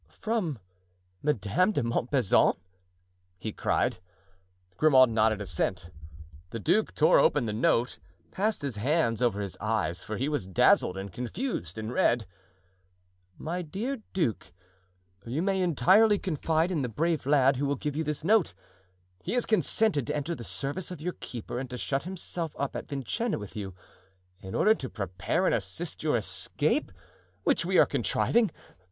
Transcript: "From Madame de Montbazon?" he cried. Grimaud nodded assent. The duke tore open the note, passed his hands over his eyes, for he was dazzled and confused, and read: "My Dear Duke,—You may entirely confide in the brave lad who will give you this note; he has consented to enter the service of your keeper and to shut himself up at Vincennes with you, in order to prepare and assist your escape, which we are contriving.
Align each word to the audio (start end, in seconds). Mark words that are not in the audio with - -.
"From 0.19 0.57
Madame 1.21 1.73
de 1.73 1.83
Montbazon?" 1.83 2.55
he 3.37 3.51
cried. 3.53 3.99
Grimaud 4.75 5.11
nodded 5.11 5.41
assent. 5.41 5.91
The 6.49 6.57
duke 6.57 6.95
tore 6.95 7.19
open 7.19 7.45
the 7.45 7.53
note, 7.53 7.99
passed 8.31 8.63
his 8.63 8.77
hands 8.77 9.21
over 9.21 9.41
his 9.41 9.55
eyes, 9.61 10.03
for 10.03 10.17
he 10.17 10.27
was 10.27 10.47
dazzled 10.47 10.97
and 10.97 11.13
confused, 11.13 11.77
and 11.77 11.93
read: 11.93 12.25
"My 13.37 13.61
Dear 13.61 14.01
Duke,—You 14.13 15.43
may 15.43 15.61
entirely 15.61 16.17
confide 16.17 16.71
in 16.71 16.81
the 16.81 16.89
brave 16.89 17.27
lad 17.27 17.57
who 17.57 17.67
will 17.67 17.75
give 17.75 17.95
you 17.95 18.03
this 18.03 18.23
note; 18.23 18.55
he 19.21 19.33
has 19.33 19.45
consented 19.45 20.07
to 20.07 20.15
enter 20.15 20.33
the 20.33 20.43
service 20.43 20.89
of 20.89 20.99
your 20.99 21.13
keeper 21.13 21.59
and 21.59 21.69
to 21.69 21.77
shut 21.77 22.05
himself 22.05 22.55
up 22.57 22.75
at 22.75 22.87
Vincennes 22.87 23.37
with 23.37 23.55
you, 23.55 23.75
in 24.39 24.55
order 24.55 24.73
to 24.73 24.89
prepare 24.89 25.45
and 25.45 25.53
assist 25.53 26.01
your 26.01 26.17
escape, 26.17 26.91
which 27.43 27.65
we 27.65 27.77
are 27.77 27.85
contriving. 27.85 28.49